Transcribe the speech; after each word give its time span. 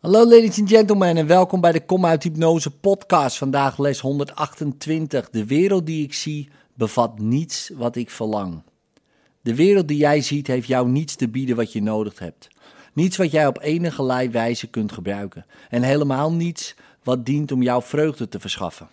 Hallo 0.00 0.24
ladies 0.24 0.58
and 0.58 0.68
gentlemen 0.68 1.16
en 1.16 1.26
welkom 1.26 1.60
bij 1.60 1.72
de 1.72 1.84
Kom 1.84 2.06
uit 2.06 2.22
Hypnose 2.22 2.70
podcast. 2.70 3.38
Vandaag 3.38 3.78
les 3.78 4.00
128. 4.00 5.30
De 5.30 5.44
wereld 5.46 5.86
die 5.86 6.04
ik 6.04 6.14
zie 6.14 6.48
bevat 6.74 7.18
niets 7.18 7.70
wat 7.74 7.96
ik 7.96 8.10
verlang. 8.10 8.62
De 9.40 9.54
wereld 9.54 9.88
die 9.88 9.96
jij 9.96 10.20
ziet 10.20 10.46
heeft 10.46 10.68
jou 10.68 10.88
niets 10.88 11.16
te 11.16 11.28
bieden 11.28 11.56
wat 11.56 11.72
je 11.72 11.82
nodig 11.82 12.18
hebt. 12.18 12.48
Niets 12.92 13.16
wat 13.16 13.30
jij 13.30 13.46
op 13.46 13.60
enige 13.60 14.30
wijze 14.30 14.66
kunt 14.66 14.92
gebruiken. 14.92 15.46
En 15.68 15.82
helemaal 15.82 16.32
niets 16.32 16.74
wat 17.02 17.26
dient 17.26 17.52
om 17.52 17.62
jouw 17.62 17.82
vreugde 17.82 18.28
te 18.28 18.40
verschaffen. 18.40 18.88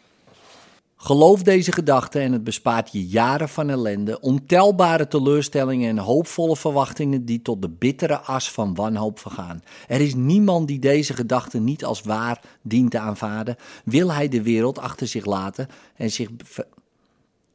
Geloof 1.06 1.44
deze 1.44 1.72
gedachte 1.72 2.20
en 2.20 2.32
het 2.32 2.44
bespaart 2.44 2.92
je 2.92 3.08
jaren 3.08 3.50
van 3.50 3.70
ellende, 3.70 4.20
ontelbare 4.20 5.08
teleurstellingen 5.08 5.90
en 5.90 5.98
hoopvolle 5.98 6.56
verwachtingen 6.56 7.26
die 7.26 7.42
tot 7.42 7.62
de 7.62 7.70
bittere 7.70 8.20
as 8.20 8.52
van 8.52 8.76
wanhoop 8.76 9.20
vergaan. 9.20 9.64
Er 9.88 10.02
is 10.02 10.16
niemand 10.16 10.68
die 10.68 10.80
deze 10.80 11.14
gedachte 11.14 11.60
niet 11.60 11.86
als 11.86 12.02
waar 12.02 12.42
dient 12.62 12.92
te 12.92 13.00
aanvaarden. 13.00 13.56
Wil 13.84 14.14
hij 14.14 14.28
de 14.28 14.42
wereld 14.42 14.80
achter 14.80 15.08
zich 15.08 15.26
laten 15.26 15.68
en 15.96 16.12
zich, 16.12 16.30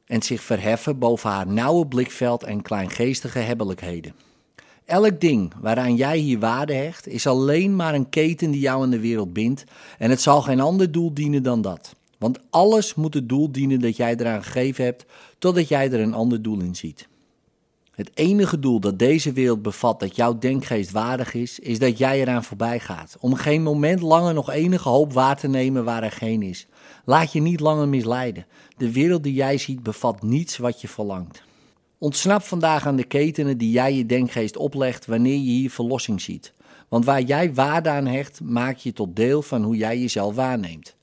en 0.07 0.23
zich 0.23 0.43
verheffen 0.43 0.99
boven 0.99 1.31
haar 1.31 1.47
nauwe 1.47 1.87
blikveld 1.87 2.43
en 2.43 2.63
kleingeestige 2.63 3.39
hebbelijkheden. 3.39 4.15
Elk 4.85 5.21
ding 5.21 5.53
waaraan 5.61 5.97
jij 5.97 6.19
hier 6.19 6.39
waarde 6.39 6.75
hecht, 6.75 7.09
is 7.09 7.27
alleen 7.27 7.77
maar 7.77 7.95
een 7.95 8.09
keten 8.09 8.51
die 8.51 8.61
jou 8.61 8.83
aan 8.83 8.91
de 8.91 9.01
wereld 9.01 9.33
bindt 9.33 9.65
en 9.99 10.11
het 10.11 10.21
zal 10.21 10.43
geen 10.43 10.61
ander 10.61 10.93
doel 10.93 11.15
dienen 11.15 11.43
dan 11.43 11.63
dat. 11.63 11.99
Want 12.21 12.39
alles 12.51 12.95
moet 12.95 13.15
het 13.15 13.29
doel 13.29 13.53
dienen 13.53 13.81
dat 13.81 13.97
jij 13.97 14.17
eraan 14.17 14.43
gegeven 14.43 14.85
hebt, 14.85 15.05
totdat 15.39 15.69
jij 15.69 15.93
er 15.93 16.01
een 16.01 16.15
ander 16.15 16.43
doel 16.43 16.61
in 16.61 16.75
ziet. 16.75 17.09
Het 17.91 18.11
enige 18.15 18.59
doel 18.59 18.81
dat 18.81 18.99
deze 18.99 19.33
wereld 19.33 19.63
bevat 19.63 20.01
dat 20.01 20.17
jouw 20.17 20.39
denkgeest 20.39 20.91
waardig 20.91 21.35
is, 21.35 21.59
is 21.59 21.79
dat 21.79 21.99
jij 21.99 22.21
eraan 22.21 22.45
voorbij 22.45 22.81
gaat. 22.81 23.17
Om 23.21 23.35
geen 23.35 23.63
moment 23.63 24.01
langer 24.01 24.35
nog 24.35 24.51
enige 24.51 24.89
hoop 24.89 25.13
waar 25.13 25.37
te 25.37 25.49
nemen 25.49 25.85
waar 25.85 26.03
er 26.03 26.13
geen 26.13 26.43
is. 26.43 26.67
Laat 27.05 27.33
je 27.33 27.41
niet 27.41 27.61
langer 27.61 27.89
misleiden. 27.89 28.47
De 28.77 28.93
wereld 28.93 29.23
die 29.23 29.35
jij 29.35 29.59
ziet 29.59 29.83
bevat 29.83 30.23
niets 30.23 30.57
wat 30.57 30.81
je 30.81 30.89
verlangt. 30.89 31.43
Ontsnap 31.99 32.43
vandaag 32.43 32.87
aan 32.87 32.97
de 32.97 33.05
ketenen 33.05 33.59
die 33.59 33.71
jij 33.71 33.95
je 33.95 34.07
denkgeest 34.07 34.57
oplegt 34.57 35.07
wanneer 35.07 35.39
je 35.39 35.51
hier 35.51 35.71
verlossing 35.71 36.21
ziet. 36.21 36.53
Want 36.89 37.05
waar 37.05 37.23
jij 37.23 37.55
waarde 37.55 37.89
aan 37.89 38.07
hecht, 38.07 38.41
maak 38.41 38.77
je 38.77 38.93
tot 38.93 39.17
deel 39.17 39.43
van 39.43 39.63
hoe 39.63 39.77
jij 39.77 39.99
jezelf 39.99 40.35
waarneemt. 40.35 40.99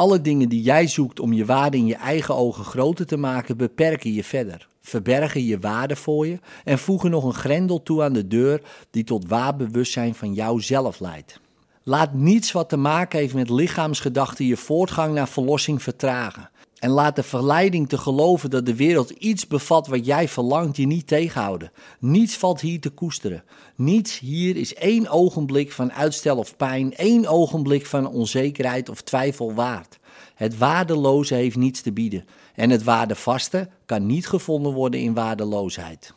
Alle 0.00 0.20
dingen 0.20 0.48
die 0.48 0.62
jij 0.62 0.86
zoekt 0.86 1.20
om 1.20 1.32
je 1.32 1.44
waarde 1.44 1.76
in 1.76 1.86
je 1.86 1.94
eigen 1.94 2.34
ogen 2.36 2.64
groter 2.64 3.06
te 3.06 3.16
maken, 3.16 3.56
beperken 3.56 4.12
je 4.12 4.24
verder, 4.24 4.68
verbergen 4.80 5.44
je 5.44 5.58
waarde 5.58 5.96
voor 5.96 6.26
je 6.26 6.38
en 6.64 6.78
voegen 6.78 7.10
nog 7.10 7.24
een 7.24 7.34
grendel 7.34 7.82
toe 7.82 8.02
aan 8.02 8.12
de 8.12 8.26
deur 8.26 8.62
die 8.90 9.04
tot 9.04 9.28
waarbewustzijn 9.28 10.14
van 10.14 10.34
jouzelf 10.34 11.00
leidt. 11.00 11.40
Laat 11.82 12.14
niets 12.14 12.52
wat 12.52 12.68
te 12.68 12.76
maken 12.76 13.18
heeft 13.18 13.34
met 13.34 13.50
lichaamsgedachten 13.50 14.44
je 14.44 14.56
voortgang 14.56 15.14
naar 15.14 15.28
verlossing 15.28 15.82
vertragen. 15.82 16.50
En 16.80 16.90
laat 16.90 17.16
de 17.16 17.22
verleiding 17.22 17.88
te 17.88 17.98
geloven 17.98 18.50
dat 18.50 18.66
de 18.66 18.76
wereld 18.76 19.10
iets 19.10 19.46
bevat 19.46 19.86
wat 19.86 20.06
jij 20.06 20.28
verlangt 20.28 20.76
je 20.76 20.86
niet 20.86 21.06
tegenhouden. 21.06 21.72
Niets 21.98 22.36
valt 22.36 22.60
hier 22.60 22.80
te 22.80 22.90
koesteren. 22.90 23.44
Niets 23.76 24.18
hier 24.18 24.56
is 24.56 24.74
één 24.74 25.08
ogenblik 25.08 25.72
van 25.72 25.92
uitstel 25.92 26.36
of 26.36 26.56
pijn, 26.56 26.96
één 26.96 27.26
ogenblik 27.26 27.86
van 27.86 28.08
onzekerheid 28.08 28.88
of 28.88 29.02
twijfel 29.02 29.54
waard. 29.54 29.98
Het 30.34 30.58
waardeloze 30.58 31.34
heeft 31.34 31.56
niets 31.56 31.80
te 31.80 31.92
bieden 31.92 32.24
en 32.54 32.70
het 32.70 32.82
waardevaste 32.82 33.68
kan 33.86 34.06
niet 34.06 34.26
gevonden 34.26 34.72
worden 34.72 35.00
in 35.00 35.14
waardeloosheid. 35.14 36.14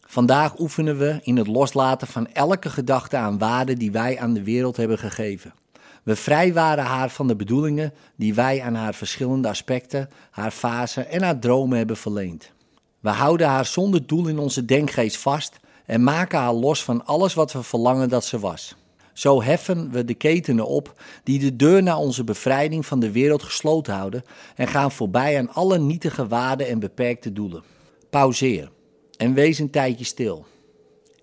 Vandaag 0.00 0.58
oefenen 0.58 0.98
we 0.98 1.20
in 1.22 1.36
het 1.36 1.46
loslaten 1.46 2.06
van 2.06 2.26
elke 2.26 2.70
gedachte 2.70 3.16
aan 3.16 3.38
waarde 3.38 3.76
die 3.76 3.92
wij 3.92 4.18
aan 4.18 4.32
de 4.32 4.42
wereld 4.42 4.76
hebben 4.76 4.98
gegeven. 4.98 5.54
We 6.02 6.16
vrijwaren 6.16 6.84
haar 6.84 7.10
van 7.10 7.26
de 7.26 7.36
bedoelingen 7.36 7.92
die 8.16 8.34
wij 8.34 8.62
aan 8.62 8.74
haar 8.74 8.94
verschillende 8.94 9.48
aspecten, 9.48 10.08
haar 10.30 10.50
fasen 10.50 11.08
en 11.08 11.22
haar 11.22 11.38
dromen 11.38 11.78
hebben 11.78 11.96
verleend. 11.96 12.52
We 13.00 13.10
houden 13.10 13.48
haar 13.48 13.66
zonder 13.66 14.06
doel 14.06 14.28
in 14.28 14.38
onze 14.38 14.64
denkgeest 14.64 15.16
vast 15.16 15.60
en 15.86 16.02
maken 16.02 16.38
haar 16.38 16.52
los 16.52 16.84
van 16.84 17.04
alles 17.04 17.34
wat 17.34 17.52
we 17.52 17.62
verlangen 17.62 18.08
dat 18.08 18.24
ze 18.24 18.38
was. 18.38 18.76
Zo 19.12 19.42
heffen 19.42 19.90
we 19.90 20.04
de 20.04 20.14
ketenen 20.14 20.66
op 20.66 21.02
die 21.24 21.38
de 21.38 21.56
deur 21.56 21.82
naar 21.82 21.96
onze 21.96 22.24
bevrijding 22.24 22.86
van 22.86 23.00
de 23.00 23.10
wereld 23.10 23.42
gesloten 23.42 23.94
houden 23.94 24.22
en 24.54 24.68
gaan 24.68 24.92
voorbij 24.92 25.38
aan 25.38 25.52
alle 25.52 25.78
nietige 25.78 26.26
waarden 26.26 26.68
en 26.68 26.78
beperkte 26.78 27.32
doelen. 27.32 27.62
Pauzeer 28.10 28.70
en 29.16 29.34
wees 29.34 29.58
een 29.58 29.70
tijdje 29.70 30.04
stil. 30.04 30.46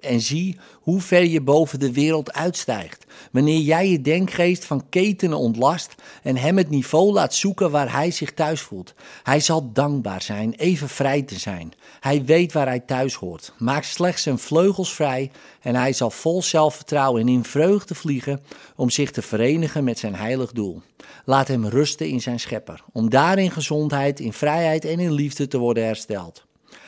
En 0.02 0.22
zie 0.22 0.58
hoe 0.82 1.02
ver 1.02 1.26
je 1.26 1.42
boven 1.42 1.80
de 1.80 1.94
wereld 1.94 2.34
uitstijgt. 2.34 3.06
Wanneer 3.32 3.60
jij 3.60 3.90
je 3.90 4.02
denkgeest 4.02 4.66
van 4.66 4.90
ketenen 4.90 5.38
ontlast 5.38 5.96
en 6.24 6.38
hem 6.38 6.58
het 6.58 6.70
niveau 6.70 7.12
laat 7.14 7.34
zoeken 7.34 7.72
waar 7.72 7.92
hij 7.92 8.12
zich 8.12 8.34
thuis 8.34 8.62
voelt. 8.62 8.94
Hij 9.24 9.40
zal 9.40 9.72
dankbaar 9.74 10.22
zijn, 10.22 10.54
even 10.54 10.90
vrij 10.90 11.22
te 11.22 11.40
zijn. 11.40 11.74
Hij 12.00 12.26
weet 12.26 12.54
waar 12.54 12.68
hij 12.68 12.80
thuis 12.80 13.14
hoort. 13.14 13.54
Maak 13.58 13.84
slechts 13.84 14.24
zijn 14.24 14.40
vleugels 14.40 14.94
vrij 14.94 15.32
en 15.62 15.76
hij 15.76 15.94
zal 15.94 16.12
vol 16.12 16.44
zelfvertrouwen 16.44 17.22
en 17.22 17.28
in 17.28 17.44
vreugde 17.44 17.96
vliegen 17.96 18.42
om 18.76 18.90
zich 18.90 19.12
te 19.12 19.22
verenigen 19.22 19.84
met 19.84 20.00
zijn 20.00 20.16
heilig 20.16 20.52
doel. 20.52 20.82
Laat 21.26 21.48
hem 21.48 21.68
rusten 21.68 22.08
in 22.08 22.22
zijn 22.22 22.40
schepper, 22.40 22.84
om 22.92 23.10
daar 23.10 23.38
in 23.38 23.52
gezondheid, 23.52 24.20
in 24.20 24.34
vrijheid 24.34 24.86
en 24.86 25.00
in 25.00 25.12
liefde 25.12 25.48
te 25.48 25.58
worden 25.58 25.86
hersteld. 25.86 26.48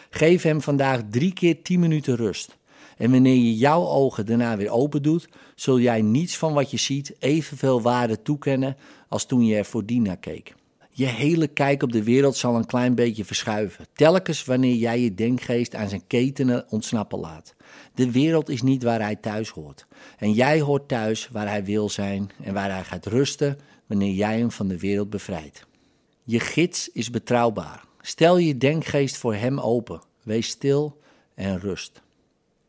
Geef 0.09 0.43
hem 0.43 0.61
vandaag 0.61 1.01
drie 1.09 1.33
keer 1.33 1.61
tien 1.61 1.79
minuten 1.79 2.15
rust. 2.15 2.57
En 3.01 3.11
wanneer 3.11 3.35
je 3.35 3.55
jouw 3.55 3.87
ogen 3.87 4.25
daarna 4.25 4.57
weer 4.57 4.69
open 4.69 5.01
doet, 5.01 5.27
zul 5.55 5.79
jij 5.79 6.01
niets 6.01 6.37
van 6.37 6.53
wat 6.53 6.71
je 6.71 6.77
ziet 6.77 7.15
evenveel 7.19 7.81
waarde 7.81 8.21
toekennen 8.21 8.77
als 9.07 9.25
toen 9.25 9.45
je 9.45 9.55
er 9.55 9.65
voordien 9.65 10.01
naar 10.01 10.17
keek. 10.17 10.55
Je 10.89 11.05
hele 11.05 11.47
kijk 11.47 11.83
op 11.83 11.91
de 11.91 12.03
wereld 12.03 12.35
zal 12.35 12.55
een 12.55 12.65
klein 12.65 12.95
beetje 12.95 13.25
verschuiven, 13.25 13.85
telkens 13.93 14.45
wanneer 14.45 14.75
jij 14.75 14.99
je 14.99 15.13
denkgeest 15.13 15.75
aan 15.75 15.89
zijn 15.89 16.07
ketenen 16.07 16.65
ontsnappen 16.69 17.19
laat. 17.19 17.55
De 17.95 18.11
wereld 18.11 18.49
is 18.49 18.61
niet 18.61 18.83
waar 18.83 19.01
hij 19.01 19.15
thuis 19.15 19.49
hoort. 19.49 19.85
En 20.17 20.31
jij 20.31 20.61
hoort 20.61 20.87
thuis 20.87 21.29
waar 21.31 21.47
hij 21.47 21.63
wil 21.63 21.89
zijn 21.89 22.31
en 22.43 22.53
waar 22.53 22.71
hij 22.71 22.83
gaat 22.83 23.05
rusten 23.05 23.57
wanneer 23.85 24.13
jij 24.13 24.37
hem 24.37 24.51
van 24.51 24.67
de 24.67 24.79
wereld 24.79 25.09
bevrijdt. 25.09 25.65
Je 26.23 26.39
gids 26.39 26.89
is 26.89 27.09
betrouwbaar. 27.09 27.83
Stel 28.01 28.37
je 28.37 28.57
denkgeest 28.57 29.17
voor 29.17 29.35
hem 29.35 29.59
open. 29.59 30.01
Wees 30.23 30.47
stil 30.47 30.97
en 31.35 31.59
rust. 31.59 32.01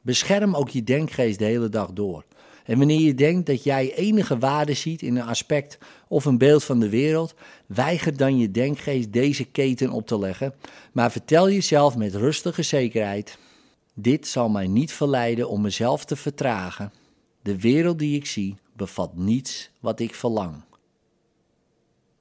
Bescherm 0.03 0.55
ook 0.55 0.69
je 0.69 0.85
denkgeest 0.85 1.39
de 1.39 1.45
hele 1.45 1.69
dag 1.69 1.93
door. 1.93 2.25
En 2.65 2.79
wanneer 2.79 3.01
je 3.01 3.15
denkt 3.15 3.47
dat 3.47 3.65
jij 3.65 3.95
enige 3.95 4.39
waarde 4.39 4.75
ziet 4.75 5.03
in 5.03 5.17
een 5.17 5.27
aspect 5.27 5.79
of 6.09 6.25
een 6.25 6.39
beeld 6.39 6.65
van 6.65 6.81
de 6.81 6.89
wereld, 6.89 7.35
weiger 7.67 8.17
dan 8.17 8.39
je 8.39 8.51
denkgeest 8.51 9.13
deze 9.13 9.45
keten 9.45 9.91
op 9.91 10.07
te 10.07 10.19
leggen, 10.19 10.55
maar 10.93 11.13
vertel 11.13 11.51
jezelf 11.51 11.97
met 11.97 12.15
rustige 12.15 12.63
zekerheid: 12.63 13.39
Dit 13.95 14.27
zal 14.27 14.49
mij 14.49 14.67
niet 14.67 14.93
verleiden 14.93 15.49
om 15.49 15.61
mezelf 15.61 16.05
te 16.05 16.17
vertragen. 16.17 16.93
De 17.43 17.61
wereld 17.61 17.99
die 17.99 18.17
ik 18.17 18.27
zie 18.27 18.57
bevat 18.77 19.17
niets 19.17 19.71
wat 19.81 20.01
ik 20.01 20.15
verlang. 20.15 20.63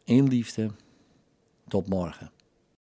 In 0.06 0.28
liefde, 0.28 0.72
tot 1.68 1.88
morgen. 1.88 2.32